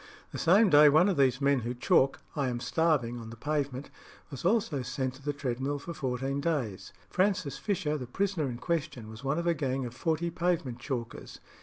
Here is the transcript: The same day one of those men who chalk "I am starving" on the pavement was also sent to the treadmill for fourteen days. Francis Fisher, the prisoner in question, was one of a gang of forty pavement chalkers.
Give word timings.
The 0.31 0.39
same 0.39 0.71
day 0.71 0.89
one 0.89 1.09
of 1.09 1.15
those 1.15 1.39
men 1.39 1.59
who 1.59 1.75
chalk 1.75 2.21
"I 2.35 2.47
am 2.49 2.59
starving" 2.59 3.19
on 3.19 3.29
the 3.29 3.35
pavement 3.35 3.91
was 4.31 4.43
also 4.43 4.81
sent 4.81 5.13
to 5.13 5.21
the 5.21 5.31
treadmill 5.31 5.77
for 5.77 5.93
fourteen 5.93 6.41
days. 6.41 6.91
Francis 7.11 7.59
Fisher, 7.59 7.99
the 7.99 8.07
prisoner 8.07 8.49
in 8.49 8.57
question, 8.57 9.11
was 9.11 9.23
one 9.23 9.37
of 9.37 9.45
a 9.45 9.53
gang 9.53 9.85
of 9.85 9.93
forty 9.93 10.31
pavement 10.31 10.79
chalkers. 10.79 11.39